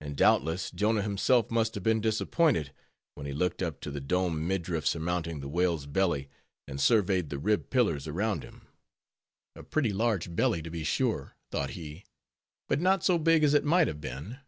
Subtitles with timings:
[0.00, 2.72] And, doubtless, Jonah himself must have been disappointed
[3.16, 6.30] when he looked up to the domed midriff surmounting the whale's belly,
[6.66, 8.66] and surveyed the ribbed pillars around him.
[9.54, 12.06] A pretty large belly, to be sure, thought he,
[12.66, 14.38] but not so big as it might have been.